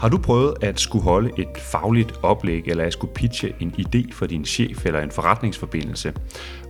[0.00, 4.12] Har du prøvet at skulle holde et fagligt oplæg, eller at skulle pitche en idé
[4.12, 6.12] for din chef eller en forretningsforbindelse,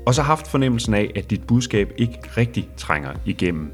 [0.07, 3.73] og så haft fornemmelsen af, at dit budskab ikke rigtig trænger igennem?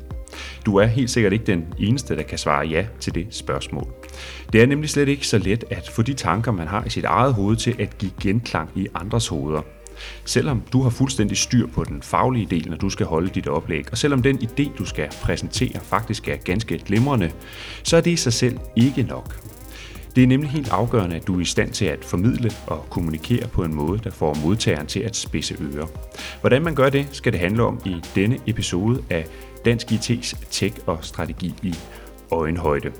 [0.66, 3.86] Du er helt sikkert ikke den eneste, der kan svare ja til det spørgsmål.
[4.52, 7.04] Det er nemlig slet ikke så let at få de tanker, man har i sit
[7.04, 9.62] eget hoved, til at give genklang i andres hoveder.
[10.24, 13.84] Selvom du har fuldstændig styr på den faglige del, når du skal holde dit oplæg,
[13.92, 17.30] og selvom den idé, du skal præsentere, faktisk er ganske glimrende,
[17.82, 19.40] så er det i sig selv ikke nok.
[20.16, 23.48] Det er nemlig helt afgørende, at du er i stand til at formidle og kommunikere
[23.48, 25.86] på en måde, der får modtageren til at spidse ører.
[26.40, 29.26] Hvordan man gør det, skal det handle om i denne episode af
[29.64, 31.74] Dansk IT's Tech og Strategi i
[32.30, 32.92] øjenhøjde.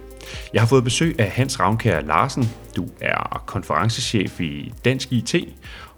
[0.52, 2.44] Jeg har fået besøg af Hans Ravnkær Larsen.
[2.76, 5.34] Du er konferencechef i Dansk IT,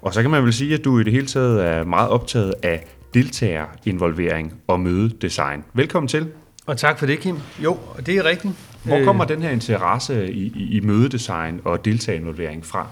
[0.03, 2.55] og så kan man vel sige, at du i det hele taget er meget optaget
[2.63, 5.65] af deltagerinvolvering og mødedesign.
[5.75, 6.29] Velkommen til.
[6.67, 7.37] Og tak for det, Kim.
[7.65, 8.55] Jo, det er rigtigt.
[8.85, 12.87] Hvor kommer øh, den her interesse i, i, i mødedesign og deltagerinvolvering fra?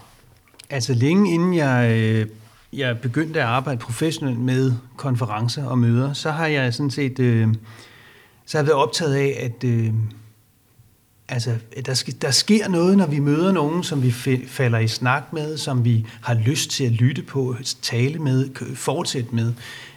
[0.70, 2.26] Altså længe inden jeg, øh,
[2.72, 7.48] jeg begyndte at arbejde professionelt med konferencer og møder, så har jeg sådan set øh,
[8.46, 9.92] så har jeg været optaget af, at øh,
[11.28, 11.54] altså,
[11.86, 14.10] der, sker, der sker noget, når vi møder nogen, som vi
[14.46, 19.34] falder i snak med, som vi har lyst til at lytte på, tale med, fortsætte
[19.34, 19.52] med.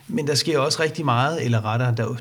[0.07, 2.15] Men der sker også rigtig meget, eller rettere, der,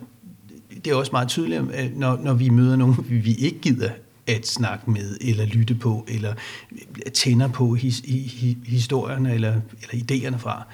[0.84, 3.90] det er også meget tydeligt, øh, når, når vi møder nogen, vi ikke gider
[4.26, 6.34] at snakke med, eller lytte på, eller
[6.72, 10.66] øh, tænder på his, hi, historierne eller, eller idéerne fra.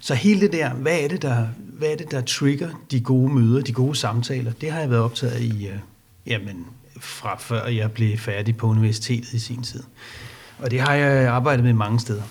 [0.00, 3.32] Så hele det der, hvad er det, der, hvad er det, der trigger de gode
[3.32, 5.78] møder, de gode samtaler, det har jeg været optaget i, øh,
[6.26, 6.66] jamen,
[7.02, 9.82] fra før jeg blev færdig på universitetet i sin tid.
[10.58, 12.22] Og det har jeg arbejdet med mange steder.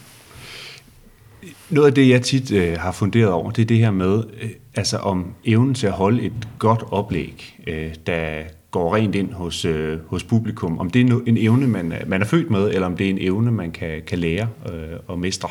[1.70, 4.50] Noget af det, jeg tit øh, har funderet over, det er det her med, øh,
[4.76, 9.66] altså om evnen til at holde et godt oplæg, øh, der går rent ind hos,
[9.66, 10.80] øh, hos publikum.
[10.80, 13.22] Om det er en evne, man, man er født med, eller om det er en
[13.22, 15.50] evne, man kan, kan lære øh, og mestre.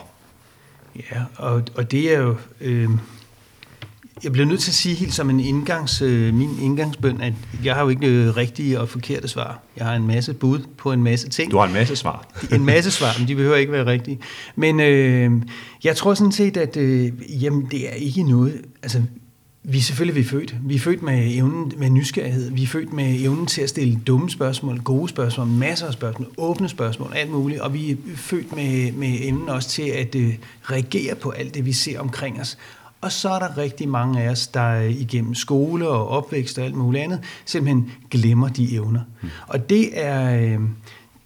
[0.96, 2.36] Ja, og, og det er jo...
[2.60, 2.90] Øh,
[4.24, 7.32] jeg bliver nødt til at sige helt som en indgangs, øh, min indgangsbøn, at
[7.64, 9.60] jeg har jo ikke øh, rigtige og forkerte svar.
[9.76, 11.50] Jeg har en masse bud på en masse ting.
[11.52, 12.26] Du har en masse svar.
[12.54, 14.18] en masse svar, men de behøver ikke være rigtige.
[14.56, 15.32] Men øh,
[15.84, 18.62] jeg tror sådan set, at øh, jamen, det er ikke noget...
[18.82, 19.02] Altså,
[19.62, 20.54] vi er selvfølgelig vi er født.
[20.62, 22.50] Vi er født med evnen med nysgerrighed.
[22.50, 26.28] Vi er født med evnen til at stille dumme spørgsmål, gode spørgsmål, masser af spørgsmål,
[26.38, 27.60] åbne spørgsmål, alt muligt.
[27.60, 31.66] Og vi er født med, med evnen også til at øh, reagere på alt det,
[31.66, 32.58] vi ser omkring os.
[33.00, 36.74] Og så er der rigtig mange af os, der igennem skole og opvækst og alt
[36.74, 39.00] muligt andet, simpelthen glemmer de evner.
[39.22, 39.28] Mm.
[39.46, 40.40] Og det er...
[40.40, 40.60] Øh,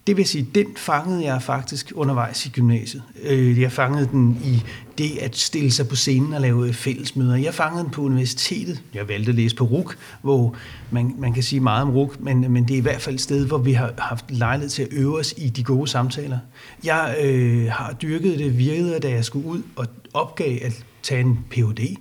[0.07, 3.03] det vil sige, den fangede jeg faktisk undervejs i gymnasiet.
[3.23, 4.63] Øh, jeg fangede den i
[4.97, 7.35] det at stille sig på scenen og lave fællesmøder.
[7.35, 8.81] Jeg fangede den på universitetet.
[8.93, 10.55] Jeg valgte at læse på RUK, hvor
[10.91, 13.21] man, man kan sige meget om RUK, men, men det er i hvert fald et
[13.21, 16.39] sted, hvor vi har haft lejlighed til at øve os i de gode samtaler.
[16.83, 21.39] Jeg øh, har dyrket det virkede, da jeg skulle ud og opgav at tage en
[21.49, 21.95] Ph.D.,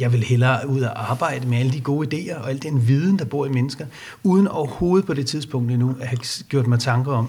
[0.00, 3.18] jeg vil hellere ud og arbejde med alle de gode idéer og al den viden,
[3.18, 3.86] der bor i mennesker,
[4.22, 7.28] uden overhovedet på det tidspunkt endnu at have gjort mig tanker om,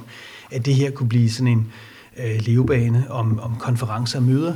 [0.52, 1.72] at det her kunne blive sådan en
[2.18, 4.54] øh, levebane om, om konferencer og møder,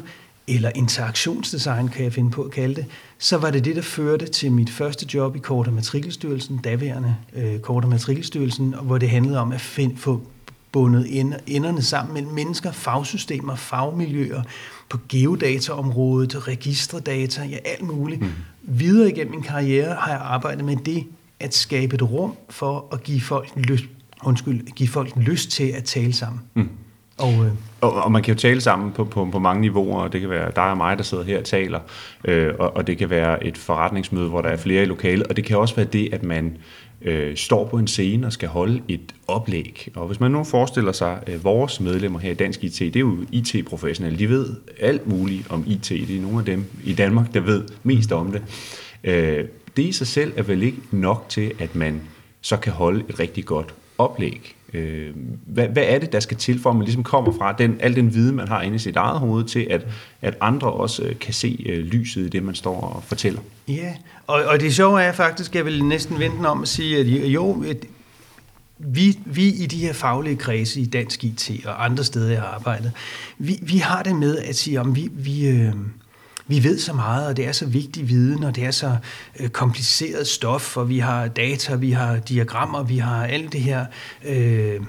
[0.47, 2.86] eller interaktionsdesign, kan jeg finde på at kalde det,
[3.18, 7.16] så var det det, der førte til mit første job i Kort- og Matrikelstyrelsen, daværende
[7.36, 10.22] øh, Kort- og Matrikelstyrelsen, hvor det handlede om at find, få
[10.72, 11.07] bundet
[11.47, 14.42] enderne sammen mellem mennesker, fagsystemer, fagmiljøer,
[14.90, 18.22] på geodataområdet, registredata, ja alt muligt.
[18.22, 18.28] Mm.
[18.62, 21.03] Videre igennem min karriere har jeg arbejdet med det,
[21.40, 23.85] at skabe et rum for at give folk lyst,
[24.24, 26.41] undskyld, give folk lyst til at tale sammen.
[26.53, 26.69] Mm.
[27.18, 27.51] Og, øh,
[27.81, 30.29] og, og man kan jo tale sammen på, på, på mange niveauer, og det kan
[30.29, 31.79] være dig og mig, der sidder her og taler,
[32.24, 35.35] øh, og, og det kan være et forretningsmøde, hvor der er flere i lokalet, og
[35.35, 36.57] det kan også være det, at man
[37.01, 39.88] øh, står på en scene og skal holde et oplæg.
[39.95, 43.00] Og hvis man nu forestiller sig, øh, vores medlemmer her i Dansk IT, det er
[43.00, 47.33] jo IT-professionelle, de ved alt muligt om IT, det er nogle af dem i Danmark,
[47.33, 48.42] der ved mest om det.
[49.03, 49.45] Øh,
[49.77, 52.01] det i sig selv er vel ikke nok til, at man
[52.42, 54.56] så kan holde et rigtig godt oplæg.
[54.74, 55.12] Øh,
[55.45, 57.95] hvad, hvad er det, der skal til, for at man ligesom kommer fra den, al
[57.95, 59.88] den viden, man har inde i sit eget hoved, til at,
[60.21, 63.39] at andre også øh, kan se øh, lyset i det, man står og fortæller?
[63.68, 63.94] Ja,
[64.27, 67.63] og, og det sjove er faktisk, jeg vil næsten vente om at sige, at jo,
[67.63, 67.86] et,
[68.77, 72.48] vi, vi i de her faglige kredse i Dansk IT og andre steder, jeg har
[72.48, 72.91] arbejdet,
[73.38, 75.74] vi, vi har det med at sige, om vi, vi, øh,
[76.47, 78.97] vi ved så meget, og det er så vigtig viden, og det er så
[79.39, 83.86] øh, kompliceret stof, og vi har data, vi har diagrammer, vi har alt det her
[84.25, 84.81] øh,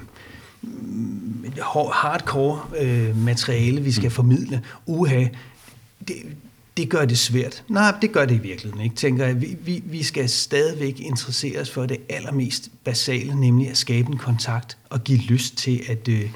[1.93, 4.62] hardcore øh, materiale, vi skal formidle.
[4.87, 5.25] Uha,
[6.08, 6.17] det,
[6.76, 7.64] det gør det svært.
[7.69, 9.41] Nej, det gør det i virkeligheden ikke, tænker jeg.
[9.41, 14.19] Vi, vi, vi skal stadigvæk interessere os for det allermest basale, nemlig at skabe en
[14.19, 16.31] kontakt og give lyst til, at, øh,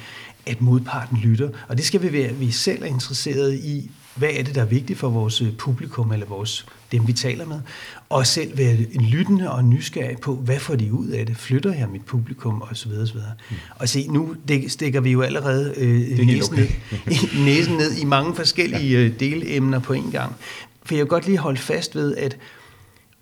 [0.47, 1.51] at modparten lytter.
[1.69, 3.91] Og det skal vi være, at vi selv er interesseret i,
[4.21, 7.47] hvad er det, der er vigtigt for vores øh, publikum, eller vores, dem vi taler
[7.47, 7.61] med,
[8.09, 11.37] og selv være lyttende og nysgerrig på, hvad får de ud af det?
[11.37, 12.63] Flytter jeg mit publikum?
[12.63, 13.33] Og så videre, så videre.
[13.51, 13.57] Mm.
[13.77, 14.37] Og se, nu
[14.69, 16.69] stikker vi jo allerede øh, næsen, okay.
[17.07, 19.07] ned, næsen ned i mange forskellige ja.
[19.07, 20.37] Øh, delemner på en gang.
[20.83, 22.37] For jeg vil godt lige holde fast ved, at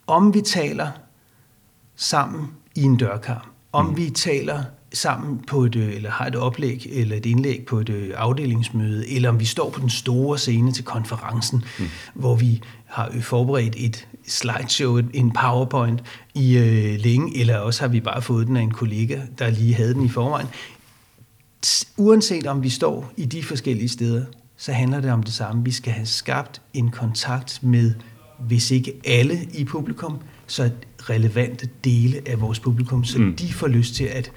[0.06, 0.88] om vi taler
[1.96, 3.96] sammen i en dørkar, om mm.
[3.96, 4.62] vi taler
[4.92, 9.08] sammen på et, øh, eller har et oplæg eller et indlæg på et øh, afdelingsmøde,
[9.08, 11.88] eller om vi står på den store scene til konferencen, mm.
[12.14, 16.02] hvor vi har øh, forberedt et slideshow, en powerpoint
[16.34, 19.74] i øh, længe, eller også har vi bare fået den af en kollega, der lige
[19.74, 20.46] havde den i forvejen.
[21.96, 24.24] Uanset om vi står i de forskellige steder,
[24.56, 25.64] så handler det om det samme.
[25.64, 27.94] Vi skal have skabt en kontakt med,
[28.38, 30.70] hvis ikke alle i publikum, så
[31.00, 33.36] relevante dele af vores publikum, så mm.
[33.36, 34.32] de får lyst til at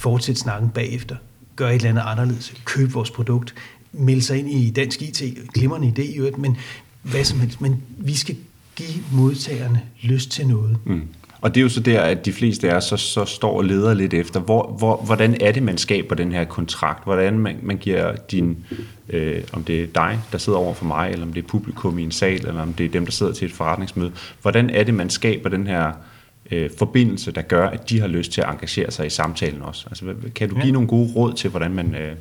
[0.00, 1.16] fortsætte snakken bagefter,
[1.56, 3.54] gøre et eller andet anderledes, købe vores produkt,
[3.92, 5.22] melde sig ind i dansk IT,
[5.54, 6.56] glimrende idé i øvrigt, men
[7.02, 7.60] hvad som helst.
[7.60, 8.36] Men vi skal
[8.76, 10.76] give modtagerne lyst til noget.
[10.84, 11.02] Mm.
[11.40, 13.64] Og det er jo så der, at de fleste af os så, så står og
[13.64, 17.04] leder lidt efter, hvor, hvor, hvordan er det, man skaber den her kontrakt?
[17.04, 18.56] Hvordan man, man giver din,
[19.08, 21.98] øh, om det er dig, der sidder over for mig, eller om det er publikum
[21.98, 24.12] i en sal, eller om det er dem, der sidder til et forretningsmøde.
[24.42, 25.92] Hvordan er det, man skaber den her
[26.50, 29.86] øh, forbindelse, der gør, at de har lyst til at engagere sig i samtalen også?
[29.90, 30.72] Altså, kan du give ja.
[30.72, 32.12] nogle gode råd til, hvordan man, øh,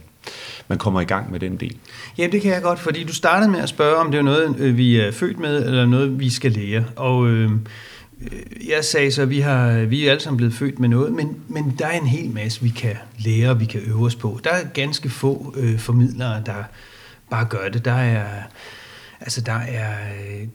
[0.68, 1.78] man kommer i gang med den del?
[2.18, 4.56] Ja, det kan jeg godt, fordi du startede med at spørge, om det er noget,
[4.60, 6.86] øh, vi er født med, eller noget, vi skal lære.
[6.96, 7.52] Og øh,
[8.68, 11.36] jeg sagde så, at vi, har, vi er alle sammen blevet født med noget, men,
[11.48, 14.40] men der er en hel masse, vi kan lære, vi kan øve os på.
[14.44, 16.64] Der er ganske få øh, formidlere, der
[17.30, 17.86] bare gør det.
[17.86, 18.25] Der er
[19.21, 19.94] Altså der er,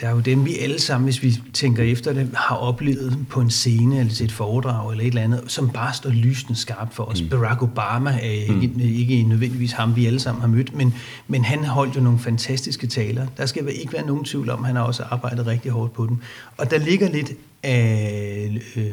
[0.00, 3.40] der er jo dem, vi alle sammen, hvis vi tænker efter det, har oplevet på
[3.40, 6.94] en scene eller til et foredrag eller et eller andet, som bare står lysende skarpt
[6.94, 7.22] for os.
[7.22, 7.28] Mm.
[7.28, 8.80] Barack Obama er ikke, mm.
[8.80, 10.94] ikke nødvendigvis ham, vi alle sammen har mødt, men,
[11.28, 13.26] men han holdt jo nogle fantastiske taler.
[13.36, 16.16] Der skal ikke være nogen tvivl om, han har også arbejdet rigtig hårdt på dem.
[16.56, 17.32] Og der ligger lidt
[17.62, 18.86] af øh,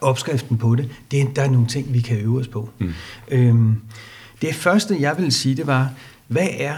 [0.00, 0.90] opskriften på det.
[1.10, 1.36] det.
[1.36, 2.70] Der er nogle ting, vi kan øve os på.
[2.78, 2.92] Mm.
[3.28, 3.80] Øhm,
[4.42, 5.90] det første, jeg vil sige, det var,
[6.28, 6.74] hvad er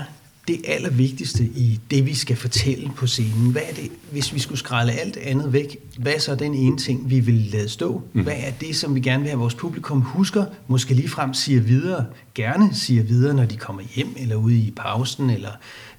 [0.48, 3.52] det allervigtigste i det, vi skal fortælle på scenen?
[3.52, 6.78] Hvad er det, hvis vi skulle skralde alt andet væk, hvad er så den ene
[6.78, 8.02] ting, vi vil lade stå?
[8.12, 8.22] Mm.
[8.22, 12.06] Hvad er det, som vi gerne vil have vores publikum husker, måske ligefrem siger videre,
[12.34, 15.50] gerne siger videre, når de kommer hjem, eller ude i pausen, eller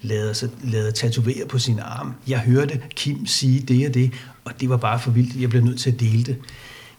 [0.02, 2.14] lader, sig, lader tatovere på sin arm.
[2.28, 4.10] Jeg hørte Kim sige det og det,
[4.44, 6.36] og det var bare for vildt, jeg blev nødt til at dele det.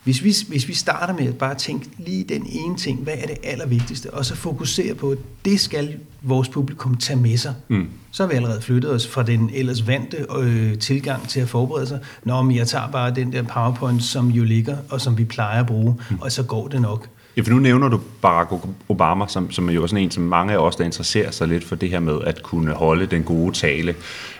[0.04, 3.28] Hvis vi, hvis vi starter med at bare tænke lige den ene ting, hvad er
[3.28, 7.90] det allervigtigste, og så fokusere på, at det skal vores publikum tage med sig, mm.
[8.12, 11.88] så har vi allerede flyttet os fra den ellers vante øh, tilgang til at forberede
[11.88, 12.00] sig.
[12.24, 15.60] Nå, men jeg tager bare den der PowerPoint, som jo ligger, og som vi plejer
[15.60, 16.18] at bruge, mm.
[16.22, 17.08] og så går det nok.
[17.38, 18.52] Ja, for nu nævner du Barack
[18.90, 21.64] Obama, som, som er jo sådan en, som mange af os, der interesserer sig lidt
[21.64, 23.96] for det her med at kunne holde den gode tale.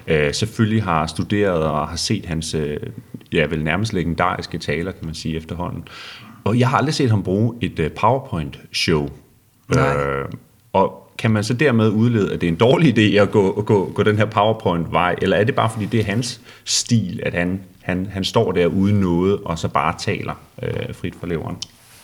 [0.08, 2.78] Øh, selvfølgelig har studeret og har set hans, øh,
[3.32, 5.88] ja vel nærmest legendariske taler, kan man sige efterhånden.
[6.44, 9.10] Og jeg har aldrig set ham bruge et uh, PowerPoint-show.
[9.78, 10.26] Øh,
[10.74, 13.66] og kan man så dermed udlede, at det er en dårlig idé at gå, at
[13.66, 17.34] gå, gå den her PowerPoint-vej, eller er det bare fordi, det er hans stil, at
[17.34, 20.34] han, han, han står der uden noget, og så bare taler
[20.64, 21.58] øh, frit fra leveren?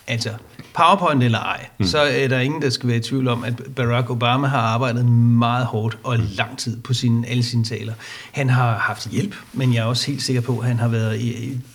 [0.09, 0.29] Altså,
[0.73, 1.85] PowerPoint eller ej, mm.
[1.85, 5.05] så er der ingen, der skal være i tvivl om, at Barack Obama har arbejdet
[5.05, 7.93] meget hårdt og lang tid på sine, alle sine taler.
[8.31, 11.21] Han har haft hjælp, men jeg er også helt sikker på, at han har været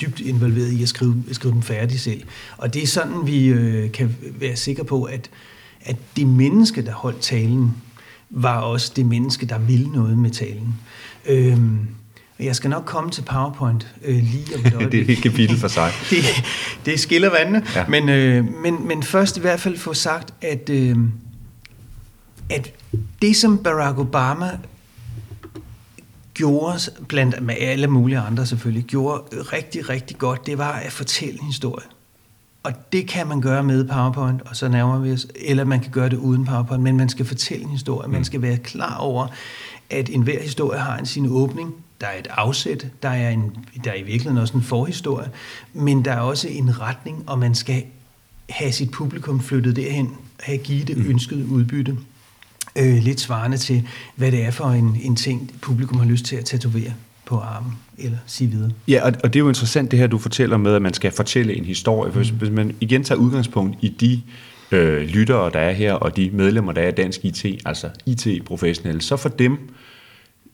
[0.00, 2.22] dybt involveret i at skrive, skrive dem færdig selv.
[2.56, 5.30] Og det er sådan, vi øh, kan være sikre på, at,
[5.84, 7.76] at det menneske, der holdt talen,
[8.30, 10.74] var også det menneske, der ville noget med talen.
[11.26, 11.78] Øhm,
[12.40, 15.68] jeg skal nok komme til PowerPoint øh, lige om et det er et kapitel for
[15.68, 15.90] sig.
[16.10, 16.24] det,
[16.84, 17.66] det skiller vandene.
[17.74, 17.86] Ja.
[17.88, 20.96] Men, øh, men, men først i hvert fald få sagt, at, øh,
[22.50, 22.72] at
[23.22, 24.50] det som Barack Obama
[26.34, 31.40] gjorde, blandt med alle mulige andre selvfølgelig, gjorde rigtig, rigtig godt, det var at fortælle
[31.40, 31.86] en historie.
[32.62, 35.90] Og det kan man gøre med PowerPoint, og så nærmer vi os, eller man kan
[35.90, 38.08] gøre det uden PowerPoint, men man skal fortælle en historie.
[38.08, 38.24] Man mm.
[38.24, 39.26] skal være klar over,
[39.94, 43.90] at enhver historie har en sin åbning, der er et afsæt, der er, en, der
[43.90, 45.28] er i virkeligheden også en forhistorie,
[45.72, 47.82] men der er også en retning, og man skal
[48.48, 50.10] have sit publikum flyttet derhen,
[50.40, 51.10] have givet det mm.
[51.10, 51.96] ønskede udbytte.
[52.76, 56.36] Øh, lidt svarende til, hvad det er for en, en ting, publikum har lyst til
[56.36, 56.92] at tatovere
[57.26, 58.70] på armen eller sige videre.
[58.88, 61.12] Ja, og, og det er jo interessant det her, du fortæller med, at man skal
[61.12, 62.10] fortælle en historie.
[62.10, 62.16] Mm.
[62.16, 64.22] Hvis, hvis man igen tager udgangspunkt i de
[64.70, 69.02] øh, lyttere, der er her, og de medlemmer, der er i Dansk IT, altså IT-professionelle,
[69.02, 69.58] så for dem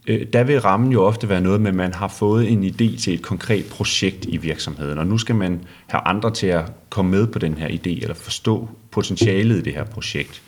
[0.06, 3.00] øh, der vil rammen jo ofte være noget med, at man har fået en idé
[3.00, 7.10] til et konkret projekt i virksomheden, og nu skal man have andre til at komme
[7.10, 10.42] med på den her idé, eller forstå potentialet i det her projekt.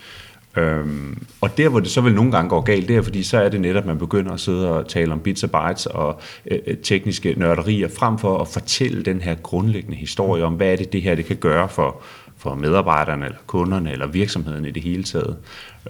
[0.56, 3.38] Øhm, og der, hvor det så vil nogle gange gå galt, det er, fordi så
[3.38, 6.20] er det netop, at man begynder at sidde og tale om bits og bytes og
[6.50, 10.76] øh, øh, tekniske nørderier, frem for at fortælle den her grundlæggende historie om, hvad er
[10.76, 12.02] det, det her det kan gøre for,
[12.42, 15.36] for medarbejderne, eller kunderne, eller virksomheden i det hele taget.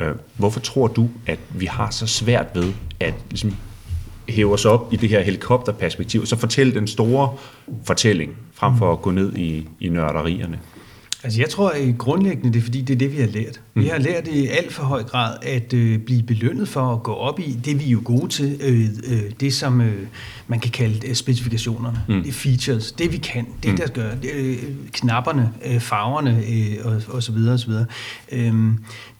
[0.00, 3.56] Øh, hvorfor tror du, at vi har så svært ved at ligesom,
[4.28, 7.36] hæve os op i det her helikopterperspektiv, så fortælle den store
[7.84, 10.60] fortælling, frem for at gå ned i, i nørderierne?
[11.24, 13.60] Altså jeg tror at grundlæggende, det er fordi, det er det, vi har lært.
[13.74, 17.14] Vi har lært i alt for høj grad at øh, blive belønnet for at gå
[17.14, 18.60] op i det, vi er jo gode til.
[18.60, 20.06] Øh, øh, det, som øh,
[20.46, 21.98] man kan kalde øh, specifikationerne.
[22.08, 22.22] Mm.
[22.22, 22.92] Det features.
[22.92, 23.46] Det vi kan.
[23.62, 23.76] Det, mm.
[23.76, 24.10] der gør.
[24.34, 24.56] Øh,
[24.92, 27.86] knapperne, øh, farverne øh, og, og så videre og så videre.
[28.32, 28.54] Øh,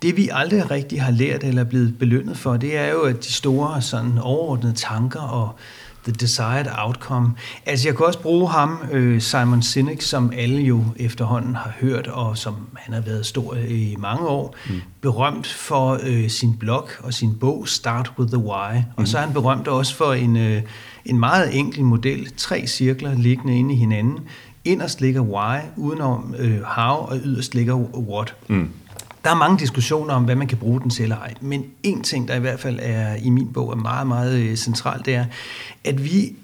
[0.02, 3.24] det vi aldrig rigtig har lært eller er blevet belønnet for, det er jo, at
[3.24, 5.56] de store sådan overordnede tanker og
[6.04, 7.30] the desired outcome.
[7.66, 12.06] Altså jeg kan også bruge ham, øh, Simon Sinek, som alle jo efterhånden har hørt,
[12.06, 14.80] og som han har været stor i mange år, mm.
[15.00, 18.76] berømt for øh, sin blog og sin bog Start with the Why.
[18.76, 18.82] Mm.
[18.96, 20.62] Og så er han berømt også for en, øh,
[21.04, 24.18] en meget enkel model, tre cirkler liggende inde i hinanden.
[24.64, 28.34] Inderst ligger why, udenom øh, how, og yderst ligger what.
[28.48, 28.70] Mm.
[29.24, 31.34] Der er mange diskussioner om, hvad man kan bruge den til eller ej.
[31.40, 34.56] Men en ting, der i hvert fald er i min bog er meget, meget øh,
[34.56, 35.24] centralt, det er,
[35.84, 36.34] at vi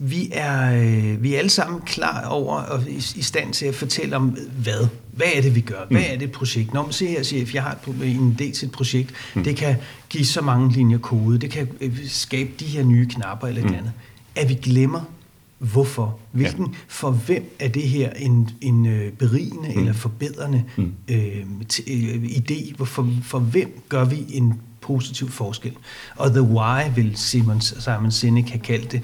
[0.00, 3.74] vi er, øh, vi er alle sammen klar over og i, i stand til at
[3.74, 4.88] fortælle om hvad.
[5.12, 5.86] Hvad er det, vi gør?
[5.90, 6.06] Hvad mm.
[6.08, 6.74] er det et projekt?
[6.74, 9.12] Når man ser her, chef, jeg har en idé til et projekt.
[9.34, 9.44] Mm.
[9.44, 9.76] Det kan
[10.08, 11.38] give så mange linjer kode.
[11.38, 13.68] Det kan øh, skabe de her nye knapper eller mm.
[13.68, 13.92] et andet.
[14.36, 15.00] At vi glemmer
[15.58, 16.18] Hvorfor?
[16.32, 16.72] Hvilken, ja.
[16.88, 19.80] For hvem er det her en, en øh, berigende mm.
[19.80, 20.94] eller forbedrende mm.
[21.08, 21.36] øh,
[21.86, 22.84] øh, idé?
[22.84, 25.72] For, for hvem gør vi en positiv forskel?
[26.16, 29.02] Og The Why, vil Simon, Simon Sinek have kaldt det,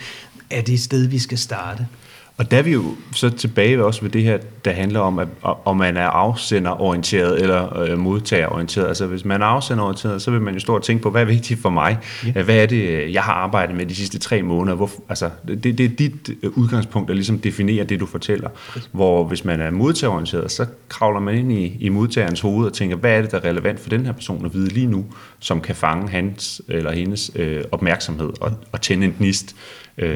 [0.51, 1.87] er det sted, vi skal starte.
[2.37, 5.29] Og der er vi jo så tilbage også ved det her, der handler om, at,
[5.43, 8.89] om man er afsenderorienteret eller øh, modtagerorienteret.
[8.89, 11.27] Altså hvis man er afsenderorienteret, så vil man jo stå og tænke på, hvad er
[11.27, 11.99] vigtigt for mig?
[12.35, 12.43] Ja.
[12.43, 14.77] Hvad er det, jeg har arbejdet med de sidste tre måneder?
[14.77, 18.49] Hvor, altså, det, det er dit øh, udgangspunkt, der ligesom definerer det, du fortæller.
[18.93, 22.97] Hvor hvis man er modtagerorienteret, så kravler man ind i, i modtagerens hoved og tænker,
[22.97, 25.05] hvad er det, der er relevant for den her person at vide lige nu,
[25.39, 29.57] som kan fange hans eller hendes øh, opmærksomhed og, og tænde en gnist
[29.99, 30.09] Øh,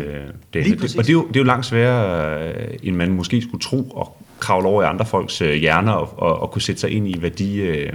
[0.55, 3.43] det, det, og det er, jo, det er jo langt sværere, øh, end man måske
[3.43, 4.07] skulle tro, at
[4.41, 7.19] kravle over i andre folks øh, hjerner og, og, og kunne sætte sig ind i,
[7.19, 7.93] hvad de, øh,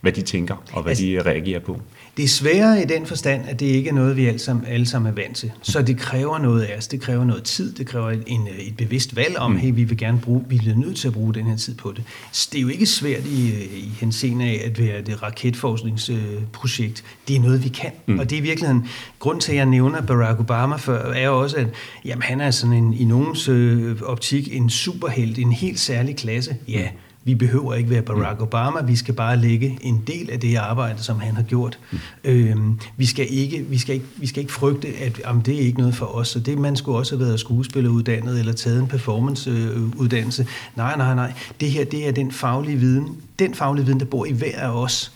[0.00, 1.80] hvad de tænker og hvad altså, de reagerer på.
[2.16, 4.86] Det er sværere i den forstand, at det ikke er noget, vi alle sammen, alle
[4.86, 5.52] sammen er vant til.
[5.62, 6.88] Så det kræver noget af os.
[6.88, 7.72] Det kræver noget tid.
[7.72, 9.56] Det kræver en, et bevidst valg om, mm.
[9.56, 11.92] hey, vi vil gerne bruge, vi er nødt til at bruge den her tid på
[11.96, 12.04] det.
[12.32, 17.04] Så det er jo ikke svært i, i henseende af at være det raketforskningsprojekt.
[17.28, 17.90] Det er noget, vi kan.
[18.06, 18.18] Mm.
[18.18, 18.86] Og det er i virkeligheden,
[19.18, 21.66] grund til, at jeg nævner Barack Obama før, er jo også, at
[22.04, 26.56] jamen, han er sådan en, i nogens øh, optik en superhelt, en helt særlig klasse.
[26.68, 26.88] Ja,
[27.24, 28.42] vi behøver ikke være Barack mm.
[28.42, 31.78] Obama, vi skal bare lægge en del af det arbejde, som han har gjort.
[31.92, 31.98] Mm.
[32.24, 35.60] Øhm, vi, skal ikke, vi, skal ikke, vi skal ikke frygte, at jamen, det er
[35.60, 38.86] ikke noget for os, så det man skulle også have været skuespilleruddannet eller taget en
[38.86, 40.46] performanceuddannelse.
[40.76, 41.32] Nej, nej, nej.
[41.60, 44.82] Det her, det er den faglige viden, den faglige viden, der bor i hver af
[44.82, 45.12] os.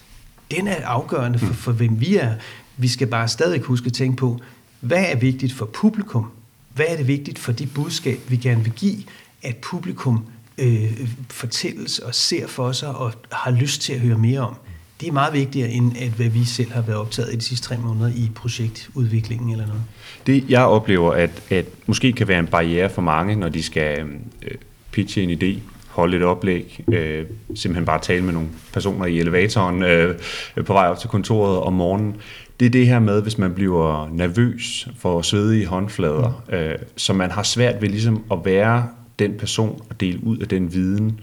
[0.50, 1.54] Den er afgørende for, mm.
[1.54, 2.34] for hvem vi er.
[2.76, 4.40] Vi skal bare stadig huske at tænke på,
[4.80, 6.26] hvad er vigtigt for publikum?
[6.74, 8.96] Hvad er det vigtigt for det budskab, vi gerne vil give,
[9.42, 10.24] at publikum
[10.58, 14.54] øh, fortælles og ser for sig og har lyst til at høre mere om.
[15.00, 17.66] Det er meget vigtigere, end at hvad vi selv har været optaget i de sidste
[17.66, 19.82] tre måneder i projektudviklingen eller noget.
[20.26, 23.98] Det jeg oplever, at, at måske kan være en barriere for mange, når de skal
[24.42, 24.54] øh,
[24.92, 29.82] pitche en idé, holde et oplæg, øh, simpelthen bare tale med nogle personer i elevatoren
[29.82, 30.18] øh,
[30.66, 32.16] på vej op til kontoret om morgenen,
[32.60, 36.54] det er det her med, hvis man bliver nervøs for i håndflader, mm.
[36.54, 38.88] øh, så man har svært ved ligesom at være
[39.18, 41.20] den person og dele ud af den viden,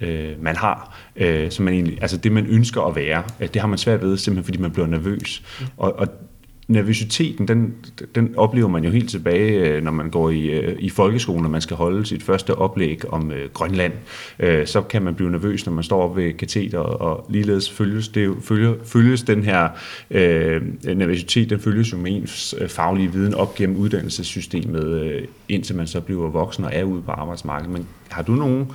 [0.00, 3.60] øh, man har, øh, som man egentlig, altså det man ønsker at være, øh, det
[3.60, 5.42] har man svært ved, simpelthen fordi man bliver nervøs.
[5.60, 5.66] Mm.
[5.76, 6.08] Og, og
[6.68, 7.74] nervøsiteten, den,
[8.14, 11.50] den oplever man jo helt tilbage, øh, når man går i, øh, i folkeskolen, og
[11.50, 13.92] man skal holde sit første oplæg om øh, Grønland.
[14.38, 18.08] Øh, så kan man blive nervøs, når man står op ved kateter, og ligeledes følges,
[18.08, 19.68] det, følger, følges den her
[20.10, 20.62] øh,
[20.96, 25.86] nervøsitet, den følges jo med ens øh, faglige viden op gennem uddannelsessystemet, øh, indtil man
[25.86, 27.72] så bliver voksen og er ude på arbejdsmarkedet.
[27.72, 28.66] Men har du nogen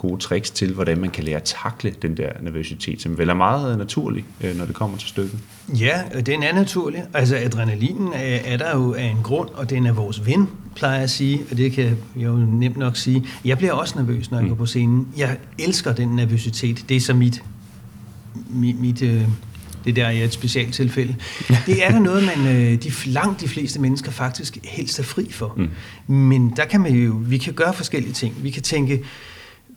[0.00, 3.34] gode tricks til, hvordan man kan lære at takle den der nervøsitet, som vel er
[3.34, 5.38] meget naturlig, øh, når det kommer til stykket.
[5.68, 7.04] Ja, den er naturlig.
[7.14, 10.94] Altså adrenalinen er, er der jo af en grund, og den er vores ven, plejer
[10.94, 13.26] jeg at sige, og det kan jeg jo nemt nok sige.
[13.44, 14.48] Jeg bliver også nervøs, når jeg mm.
[14.48, 15.08] går på scenen.
[15.16, 16.84] Jeg elsker den nervøsitet.
[16.88, 17.42] Det er så mit,
[18.50, 19.22] mit, mit øh,
[19.84, 21.16] Det der er et specielt tilfælde.
[21.66, 25.30] Det er der noget, man øh, de, langt de fleste mennesker faktisk helst er fri
[25.30, 25.54] for.
[26.06, 26.14] Mm.
[26.14, 28.34] Men der kan man jo, vi kan gøre forskellige ting.
[28.42, 29.04] Vi kan tænke,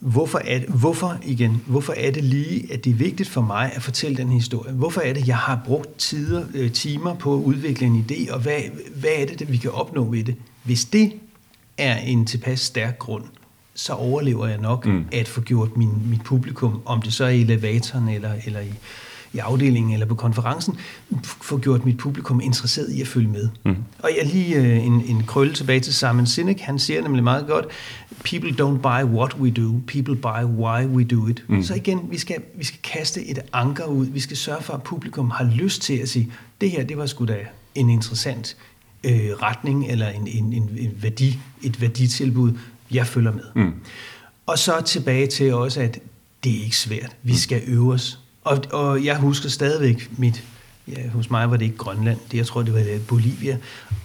[0.04, 3.72] hvorfor er, det, hvorfor, igen, hvorfor er det lige, at det er vigtigt for mig
[3.76, 4.74] at fortælle den historie?
[4.74, 8.40] Hvorfor er det, jeg har brugt tider, øh, timer på at udvikle en idé, og
[8.40, 8.60] hvad,
[8.96, 10.36] hvad er det, vi kan opnå ved det?
[10.64, 11.14] Hvis det
[11.78, 13.24] er en tilpas stærk grund,
[13.76, 15.06] så overlever jeg nok mm.
[15.12, 18.74] at få gjort min, mit publikum, om det så er i elevatoren eller, eller i,
[19.34, 20.78] i afdelingen eller på konferencen,
[21.42, 23.50] få gjort mit publikum interesseret i at følge med.
[23.66, 23.76] Mm.
[24.00, 27.48] Og jeg lige øh, en, en krølle tilbage til Simon Sinek, han siger nemlig meget
[27.48, 27.66] godt,
[28.24, 31.44] people don't buy what we do, people buy why we do it.
[31.48, 31.64] Mm.
[31.64, 34.84] Så igen, vi skal, vi skal kaste et anker ud, vi skal sørge for, at
[34.84, 37.38] publikum har lyst til at sige, det her, det var sgu da
[37.76, 38.58] en interessant
[39.04, 42.52] øh, retning, eller en, en, en, en værdi, et værditilbud,
[42.92, 43.44] jeg følger med.
[43.56, 43.74] Mm.
[44.46, 46.00] Og så tilbage til også, at
[46.44, 47.16] det er ikke svært.
[47.24, 47.38] Vi mm.
[47.38, 48.20] skal øve os.
[48.44, 50.44] Og, og jeg husker stadigvæk mit,
[50.88, 53.58] ja, hos mig var det ikke Grønland, det, jeg tror det var øh, Bolivia,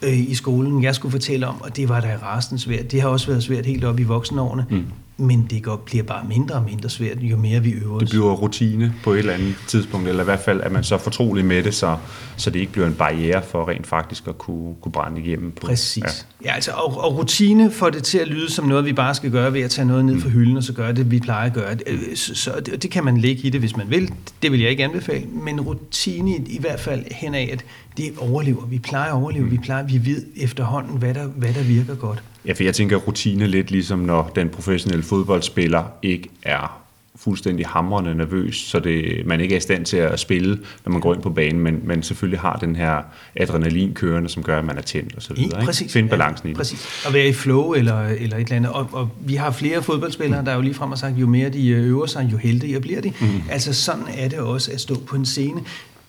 [0.02, 2.92] øh, i skolen, jeg skulle fortælle om, og det var da rasende svært.
[2.92, 4.66] Det har også været svært helt op i voksenårene.
[4.70, 4.86] Mm
[5.20, 8.00] men det går, bliver bare mindre og mindre svært, jo mere vi øver os.
[8.00, 10.98] Det bliver rutine på et eller andet tidspunkt, eller i hvert fald, at man så
[10.98, 11.96] fortrolig med det, så,
[12.36, 15.50] så det ikke bliver en barriere for rent faktisk at kunne, kunne brænde igennem.
[15.50, 16.26] På, Præcis.
[16.44, 16.48] Ja.
[16.50, 19.30] ja altså, og, og rutine får det til at lyde som noget, vi bare skal
[19.30, 21.52] gøre ved at tage noget ned fra hylden, og så gøre det, vi plejer at
[21.52, 21.76] gøre.
[22.14, 24.12] Så, så det, det kan man lægge i det, hvis man vil.
[24.42, 25.26] Det vil jeg ikke anbefale.
[25.26, 27.64] Men rutine i, hvert fald hen af, at
[27.96, 28.66] det overlever.
[28.66, 29.44] Vi plejer at overleve.
[29.44, 29.50] Mm.
[29.50, 32.22] Vi plejer, vi ved efterhånden, hvad der, hvad der virker godt.
[32.46, 36.82] Ja, for jeg tænker rutine lidt ligesom, når den professionelle fodboldspiller ikke er
[37.20, 41.00] fuldstændig hamrende nervøs, så det, man ikke er i stand til at spille, når man
[41.00, 43.02] går ind på banen, men, men selvfølgelig har den her
[43.36, 45.64] adrenalin kørende, som gør, at man er tændt og så videre.
[45.64, 45.92] Præcis.
[45.92, 46.56] Finde balancen ja, i det.
[46.56, 47.06] Præcis.
[47.06, 48.72] At være i flow eller, eller et eller andet.
[48.72, 50.44] Og, og vi har flere fodboldspillere, mm.
[50.44, 53.00] der er jo lige frem og sagt, jo mere de øver sig, jo heldigere bliver
[53.00, 53.12] de.
[53.20, 53.26] Mm.
[53.50, 55.60] Altså sådan er det også at stå på en scene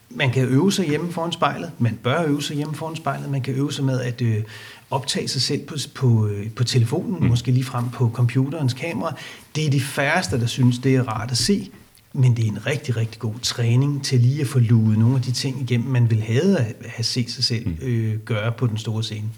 [0.09, 3.41] man kan øve sig hjemme foran spejlet, man bør øve sig hjemme foran spejlet, man
[3.41, 4.43] kan øve sig med at øh,
[4.91, 7.25] optage sig selv på, på, øh, på telefonen, mm.
[7.25, 9.15] måske lige frem på computerens kamera.
[9.55, 11.69] Det er de færreste, der synes, det er rart at se,
[12.13, 15.21] men det er en rigtig, rigtig god træning til lige at få luet nogle af
[15.21, 17.77] de ting igennem, man vil have at have set sig selv mm.
[17.81, 19.29] øh, gøre på den store scene.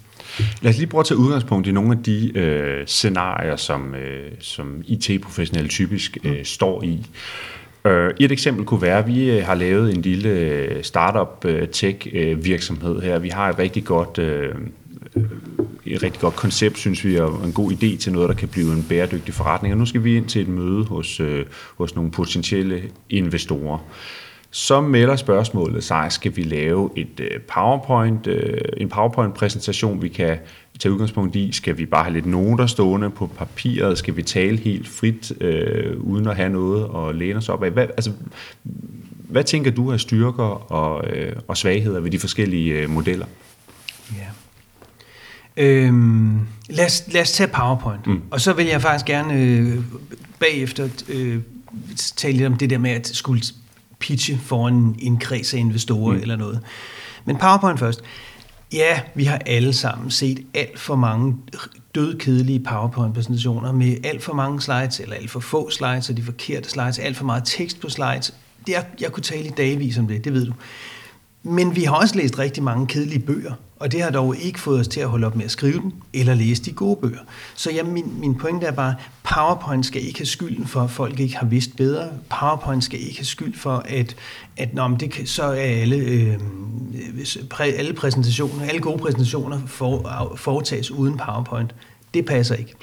[0.62, 4.32] Lad os lige prøve at tage udgangspunkt i nogle af de øh, scenarier, som, øh,
[4.40, 6.44] som IT-professionelle typisk øh, mm.
[6.44, 7.06] står i.
[7.84, 12.06] Øh, et eksempel kunne være, at vi øh, har lavet en lille øh, startup tech
[12.36, 13.18] virksomhed her.
[13.18, 14.18] Vi har et rigtig godt,
[15.86, 18.72] et rigtig godt koncept, synes vi, og en god idé til noget, der kan blive
[18.72, 19.74] en bæredygtig forretning.
[19.74, 21.20] Og nu skal vi ind til et møde hos,
[21.76, 23.78] hos nogle potentielle investorer
[24.54, 30.38] så melder spørgsmålet sig, skal vi lave et øh, PowerPoint, øh, en PowerPoint-præsentation, vi kan
[30.78, 31.52] tage udgangspunkt i?
[31.52, 33.98] Skal vi bare have lidt noter stående på papiret?
[33.98, 37.70] Skal vi tale helt frit, øh, uden at have noget at læne os op af?
[37.70, 38.12] Hvad, altså,
[39.28, 43.26] hvad tænker du af styrker og, øh, og svagheder ved de forskellige øh, modeller?
[44.18, 44.26] Ja.
[45.56, 48.06] Øhm, lad, os, lad os tage PowerPoint.
[48.06, 48.22] Mm.
[48.30, 49.78] Og så vil jeg faktisk gerne øh,
[50.38, 51.38] bagefter øh,
[52.16, 53.42] tale lidt om det der med at skulle
[54.02, 56.20] pitche foran en, en kreds af investorer mm.
[56.20, 56.60] eller noget.
[57.24, 58.02] Men PowerPoint først.
[58.72, 61.36] Ja, vi har alle sammen set alt for mange
[61.94, 66.70] dødkedelige PowerPoint-præsentationer med alt for mange slides, eller alt for få slides, og de forkerte
[66.70, 68.34] slides, alt for meget tekst på slides.
[68.66, 70.52] Det er, jeg kunne tale i dagvis om det, det ved du.
[71.42, 74.80] Men vi har også læst rigtig mange kedelige bøger, og det har dog ikke fået
[74.80, 77.18] os til at holde op med at skrive dem, eller læse de gode bøger.
[77.54, 81.20] Så ja, min, min pointe er bare, PowerPoint skal ikke have skylden for, at folk
[81.20, 82.08] ikke har vidst bedre.
[82.30, 84.16] PowerPoint skal ikke have skyld for, at,
[84.56, 86.38] at nå, det kan, så er alle, øh,
[87.50, 91.74] præ, alle præsentationer, alle gode præsentationer for, foretages uden PowerPoint.
[92.14, 92.74] Det passer ikke.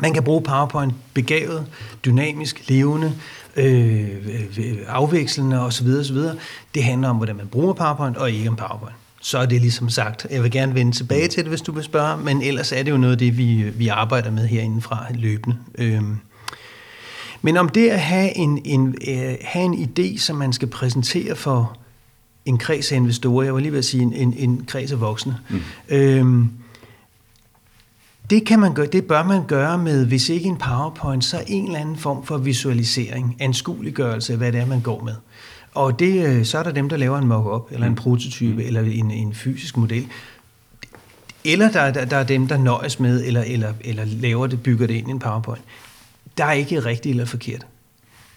[0.00, 1.66] Man kan bruge PowerPoint begavet,
[2.04, 3.12] dynamisk, levende,
[3.56, 4.08] øh,
[4.86, 5.86] afvekslende osv.
[5.86, 6.16] osv.
[6.74, 9.88] Det handler om, hvordan man bruger PowerPoint, og ikke om PowerPoint så er det ligesom
[9.88, 10.26] sagt.
[10.30, 12.90] Jeg vil gerne vende tilbage til det, hvis du vil spørge, men ellers er det
[12.90, 15.56] jo noget af det, vi, vi arbejder med herindefra løbende.
[15.78, 16.16] Øhm.
[17.42, 21.36] Men om det at have en, en, uh, have en idé, som man skal præsentere
[21.36, 21.78] for
[22.44, 25.00] en kreds af investorer, jeg var lige ved at sige en, en, en kreds af
[25.00, 25.60] voksne, mm.
[25.88, 26.50] øhm,
[28.30, 31.66] det, kan man gøre, det bør man gøre med, hvis ikke en PowerPoint, så en
[31.66, 35.14] eller anden form for visualisering, anskueliggørelse af, hvad det er, man går med.
[35.74, 37.96] Og det, øh, så er der dem, der laver en mock-up, eller en mm.
[37.96, 38.66] prototype, mm.
[38.66, 40.06] eller en, en fysisk model.
[41.44, 44.86] Eller der, der, der er dem, der nøjes med, eller, eller, eller laver det, bygger
[44.86, 45.62] det ind i en PowerPoint.
[46.38, 47.66] Der er ikke rigtigt eller forkert.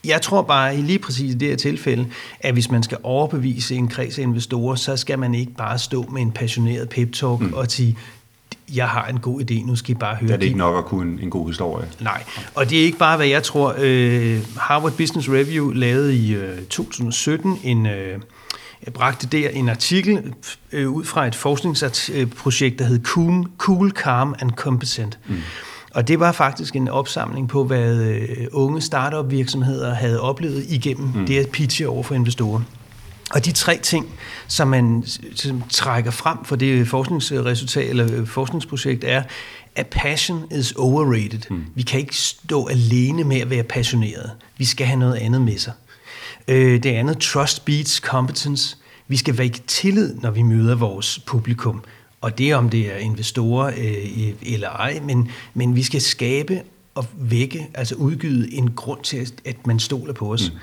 [0.03, 2.07] Jeg tror bare i lige præcis det her tilfælde,
[2.39, 6.03] at hvis man skal overbevise en kreds af investorer, så skal man ikke bare stå
[6.03, 7.53] med en passioneret pep-talk mm.
[7.53, 7.97] og sige,
[8.75, 10.27] jeg har en god idé, nu skal I bare høre.
[10.27, 11.87] Det er det ikke nok at kunne en, en god historie.
[11.99, 12.23] Nej,
[12.55, 13.75] og det er ikke bare, hvad jeg tror.
[13.77, 18.19] Øh, Harvard Business Review lavede i øh, 2017 en, øh,
[18.85, 20.33] Jeg bragte der en artikel
[20.71, 25.19] øh, ud fra et forskningsprojekt, der hed Cool, cool Calm and Competent.
[25.27, 25.35] Mm.
[25.93, 31.11] Og det var faktisk en opsamling på, hvad øh, unge startup virksomheder havde oplevet igennem
[31.15, 31.25] mm.
[31.25, 32.61] det at pitche over for investorer.
[33.33, 35.03] Og de tre ting, som man
[35.35, 39.23] som trækker frem for det forskningsresultat eller forskningsprojekt, er,
[39.75, 41.41] at passion is overrated.
[41.49, 41.65] Mm.
[41.75, 44.31] Vi kan ikke stå alene med at være passioneret.
[44.57, 45.73] Vi skal have noget andet med sig.
[46.47, 48.77] Øh, det andet, trust beats competence.
[49.07, 51.83] Vi skal vække tillid, når vi møder vores publikum.
[52.21, 56.61] Og det er, om det er investorer øh, eller ej, men, men vi skal skabe
[56.95, 60.51] og vække, altså udgyde en grund til, at man stoler på os.
[60.51, 60.57] Mm.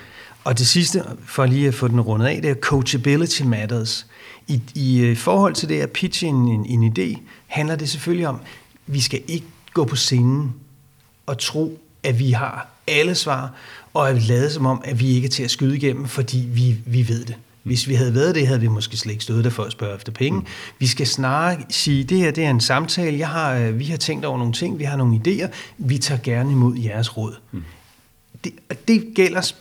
[0.46, 4.06] Og det sidste, for lige at få den rundet af, det er coachability matters.
[4.48, 8.28] I, i øh, forhold til det at pitche en, en, en idé, handler det selvfølgelig
[8.28, 8.40] om,
[8.86, 10.54] vi skal ikke gå på scenen
[11.26, 13.52] og tro, at vi har alle svar,
[13.94, 16.48] og at vi lade som om, at vi ikke er til at skyde igennem, fordi
[16.52, 17.36] vi, vi ved det.
[17.62, 19.96] Hvis vi havde været det, havde vi måske slet ikke stået der for at spørge
[19.96, 20.40] efter penge.
[20.40, 20.46] Mm.
[20.78, 23.96] Vi skal snarere sige, det her det er en samtale, jeg har, øh, vi har
[23.96, 27.36] tænkt over nogle ting, vi har nogle idéer, vi tager gerne imod jeres råd.
[27.52, 27.64] Mm.
[28.44, 28.52] Det,
[28.88, 29.52] det gælder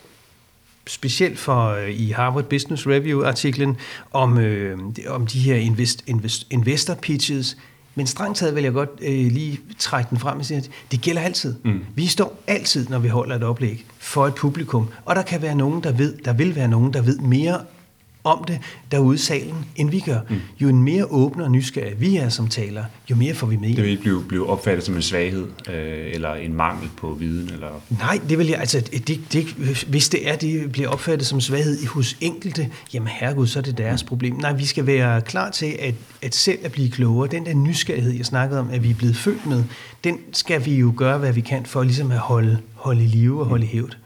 [0.87, 3.77] specielt for øh, i Harvard Business Review-artiklen
[4.11, 7.57] om, øh, om de her invest, invest, investor pitches,
[7.95, 11.01] men strengt taget vil jeg godt øh, lige trække den frem og sige, at det
[11.01, 11.55] gælder altid.
[11.63, 11.85] Mm.
[11.95, 14.89] Vi står altid, når vi holder et oplæg, for et publikum.
[15.05, 17.59] Og der kan være nogen, der ved, der vil være nogen, der ved mere
[18.25, 18.59] om det
[18.91, 20.19] derude i salen, end vi gør.
[20.29, 20.35] Mm.
[20.61, 23.69] Jo en mere åbne og nysgerrige vi er som taler, jo mere får vi med.
[23.69, 27.49] Det vil ikke blive, blive opfattet som en svaghed, øh, eller en mangel på viden?
[27.53, 27.67] Eller?
[27.89, 29.45] Nej, det vil jeg, altså, det, det,
[29.87, 33.77] hvis det er, det bliver opfattet som svaghed hos enkelte, jamen herregud, så er det
[33.77, 34.07] deres mm.
[34.07, 34.35] problem.
[34.35, 37.27] Nej, vi skal være klar til at, at selv at blive klogere.
[37.27, 39.63] Den der nysgerrighed, jeg snakkede om, at vi er blevet født med,
[40.03, 43.39] den skal vi jo gøre, hvad vi kan for ligesom at holde, holde i live
[43.39, 43.97] og holde i hævd.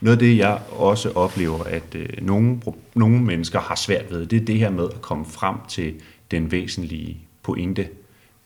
[0.00, 2.60] Noget af det, jeg også oplever, at øh, nogle,
[2.94, 5.94] nogle mennesker har svært ved, det er det her med at komme frem til
[6.30, 7.88] den væsentlige pointe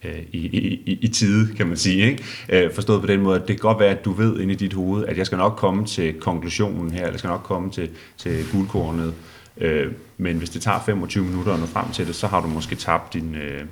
[0.04, 0.38] øh, i,
[0.86, 2.10] i, i tide, kan man sige.
[2.10, 2.24] Ikke?
[2.48, 4.56] Øh, forstået på den måde, at det kan godt være, at du ved inde i
[4.56, 7.70] dit hoved, at jeg skal nok komme til konklusionen her, eller jeg skal nok komme
[7.70, 9.14] til, til guldkornet.
[9.58, 12.46] Øh, men hvis det tager 25 minutter at nå frem til det, så har du
[12.48, 13.64] måske tabt din, øh,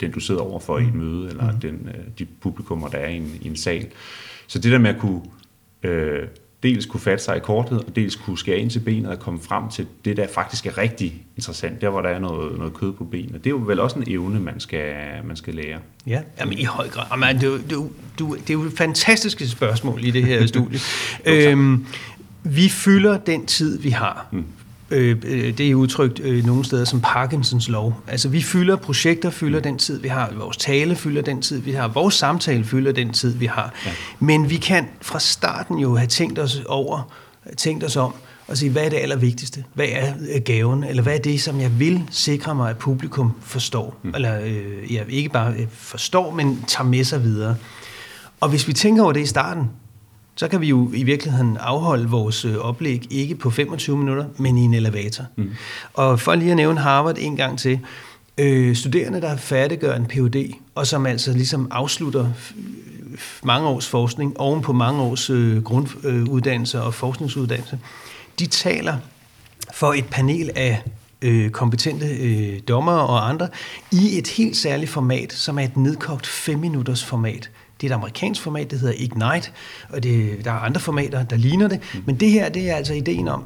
[0.00, 0.84] den, du sidder overfor mm.
[0.84, 1.60] i et møde, eller mm.
[1.60, 3.86] den, øh, de publikummer, der er i en, i en sal.
[4.46, 5.20] Så det der med at kunne
[5.82, 6.28] øh,
[6.64, 9.40] dels kunne fatte sig i kortet, og dels kunne skære ind til benet og komme
[9.42, 12.92] frem til det, der faktisk er rigtig interessant, der hvor der er noget, noget kød
[12.92, 13.34] på benet.
[13.34, 15.78] Det er jo vel også en evne, man skal, man skal lære.
[16.06, 17.04] Ja, jamen, i høj grad.
[17.10, 20.80] Jamen, det, det, det, det er jo fantastiske spørgsmål i det her studie.
[21.26, 21.86] øhm,
[22.42, 24.26] vi fylder den tid, vi har.
[24.32, 24.44] Mm.
[24.94, 28.00] Øh, øh, det er udtrykt øh, nogle steder som Parkinsons lov.
[28.08, 31.72] Altså vi fylder, projekter fylder den tid, vi har, vores tale fylder den tid, vi
[31.72, 33.72] har, vores samtale fylder den tid, vi har.
[33.86, 33.90] Ja.
[34.18, 37.12] Men vi kan fra starten jo have tænkt os over,
[37.56, 38.14] tænkt os om,
[38.48, 39.64] og sige, hvad er det allervigtigste?
[39.74, 40.84] Hvad er øh, gaven?
[40.84, 43.96] Eller hvad er det, som jeg vil sikre mig, at publikum forstår?
[44.02, 44.12] Mm.
[44.14, 47.56] Eller øh, ja, ikke bare øh, forstår, men tager med sig videre.
[48.40, 49.70] Og hvis vi tænker over det i starten,
[50.36, 54.58] så kan vi jo i virkeligheden afholde vores øh, oplæg ikke på 25 minutter, men
[54.58, 55.24] i en elevator.
[55.36, 55.50] Mm.
[55.94, 57.80] Og for lige at nævne Harvard en gang til,
[58.38, 62.30] øh, studerende, der færdiggør en Ph.D., og som altså ligesom afslutter
[63.42, 67.78] mange års forskning oven på mange års øh, grunduddannelse og forskningsuddannelse,
[68.38, 68.96] de taler
[69.74, 70.82] for et panel af
[71.22, 73.48] øh, kompetente øh, dommere og andre
[73.92, 77.50] i et helt særligt format, som er et nedkogt 5-minutters format.
[77.84, 79.50] Det er et amerikansk format, det hedder Ignite,
[79.88, 81.80] og det, der er andre formater, der ligner det.
[81.94, 82.02] Mm.
[82.06, 83.44] Men det her, det er altså ideen om,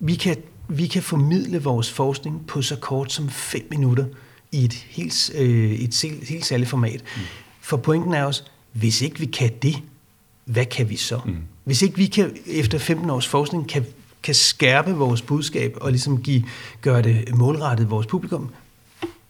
[0.00, 0.36] vi kan,
[0.68, 4.04] vi kan formidle vores forskning på så kort som 5 minutter
[4.52, 7.02] i et helt, øh, et helt, helt særligt format.
[7.16, 7.22] Mm.
[7.60, 9.76] For pointen er også, hvis ikke vi kan det,
[10.44, 11.20] hvad kan vi så?
[11.24, 11.36] Mm.
[11.64, 13.86] Hvis ikke vi kan, efter 15 års forskning, kan,
[14.22, 16.44] kan skærpe vores budskab og ligesom give,
[16.80, 18.50] gøre det målrettet vores publikum,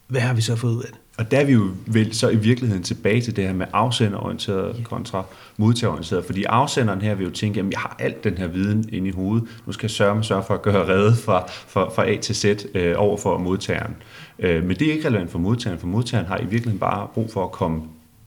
[0.07, 1.01] hvad har vi så fået ud af det?
[1.19, 4.85] Og der er vi jo vel så i virkeligheden tilbage til det her med afsenderorienteret
[4.85, 5.25] kontra
[5.57, 6.25] modtagerorienteret.
[6.25, 9.11] Fordi afsenderen her vil jo tænke, at jeg har alt den her viden inde i
[9.11, 9.49] hovedet.
[9.67, 12.45] Nu skal jeg sørge, sørge for at gøre redde fra, fra, fra A til Z
[12.75, 13.97] øh, over for modtageren.
[14.39, 17.33] Øh, men det er ikke relevant for modtageren, for modtageren har i virkeligheden bare brug
[17.33, 17.83] for at komme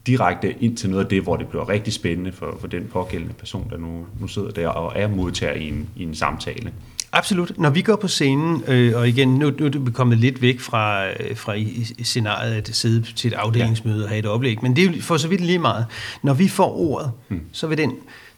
[0.08, 3.34] direkte ind til noget af det, hvor det bliver rigtig spændende for, for den pågældende
[3.34, 6.72] person, der nu, nu sidder der og er modtager i en, i en samtale.
[7.12, 7.60] Absolut.
[7.60, 10.60] Når vi går på scenen, øh, og igen, nu, nu er det kommet lidt væk
[10.60, 11.56] fra, øh, fra
[12.04, 15.28] scenariet at sidde til et afdelingsmøde og have et oplæg, men det er for så
[15.28, 15.86] vidt lige meget.
[16.24, 17.42] Når vi får ordet, hmm.
[17.52, 17.94] så vil den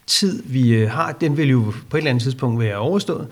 [0.08, 3.28] tid, vi øh, har, den vil jo på et eller andet tidspunkt være overstået,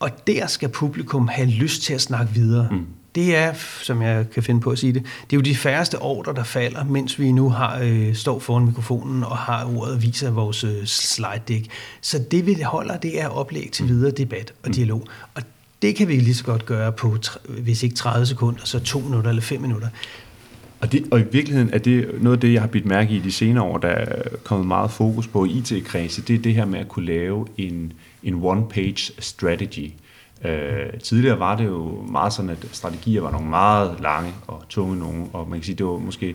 [0.00, 2.68] og der skal publikum have lyst til at snakke videre.
[2.70, 5.56] Hmm det er, som jeg kan finde på at sige det, det er jo de
[5.56, 9.94] færreste ordre, der falder, mens vi nu har øh, står foran mikrofonen og har ordet
[9.94, 11.66] og viser vores øh, slide deck.
[12.00, 13.90] Så det vi holder, det er oplæg til mm.
[13.90, 14.74] videre debat og mm.
[14.74, 15.06] dialog.
[15.34, 15.42] Og
[15.82, 17.16] Det kan vi lige så godt gøre på,
[17.48, 19.88] hvis ikke 30 sekunder, så 2 minutter eller 5 minutter.
[20.80, 23.18] Og, det, og i virkeligheden er det noget af det, jeg har bidt mærke i
[23.18, 26.64] de senere år, der er kommet meget fokus på i IT-kredse, det er det her
[26.64, 27.92] med at kunne lave en,
[28.22, 29.90] en one-page strategy.
[30.44, 34.98] Øh, tidligere var det jo meget sådan, at strategier var nogle meget lange og tunge
[34.98, 36.34] nogle, og man kan sige, det var måske øh,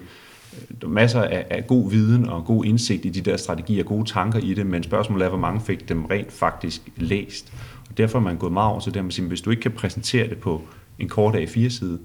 [0.81, 4.09] der var masser af, af god viden og god indsigt i de der strategier, gode
[4.09, 7.53] tanker i det, men spørgsmålet er, hvor mange fik dem rent faktisk læst.
[7.89, 10.29] Og derfor er man gået meget over til det, at hvis du ikke kan præsentere
[10.29, 10.61] det på
[10.99, 11.99] en kort A4-side,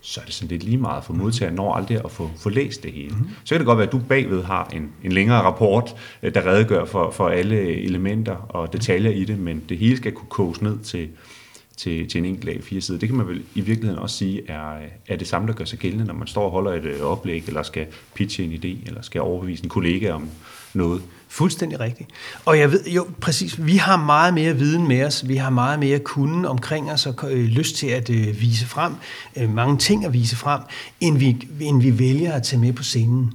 [0.00, 2.82] så er det sådan lidt lige meget for modtageren når aldrig at få, få læst
[2.82, 3.10] det hele.
[3.10, 3.30] Mm-hmm.
[3.44, 6.46] Så kan det godt være, at du bagved har en, en længere rapport, øh, der
[6.46, 10.62] redegør for, for alle elementer og detaljer i det, men det hele skal kunne koges
[10.62, 11.08] ned til,
[11.76, 13.00] til, til en enkelt A4-side.
[13.00, 15.78] Det kan man vel i virkeligheden også sige er, er det samme, der gør sig
[15.78, 19.02] gældende, når man står og holder et øh, oplæg, eller skal pitche en idé, eller
[19.02, 20.28] skal overbevise en kollega om
[20.74, 21.02] noget.
[21.28, 22.10] Fuldstændig rigtigt.
[22.44, 25.78] Og jeg ved, jo præcis, vi har meget mere viden med os, vi har meget
[25.78, 28.92] mere kunden omkring os, og øh, lyst til at øh, vise frem,
[29.36, 30.60] øh, mange ting at vise frem,
[31.00, 33.32] end vi, end vi vælger at tage med på scenen.